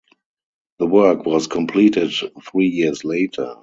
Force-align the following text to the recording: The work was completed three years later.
The 0.79 0.87
work 0.87 1.27
was 1.27 1.45
completed 1.45 2.11
three 2.49 2.65
years 2.69 3.05
later. 3.05 3.57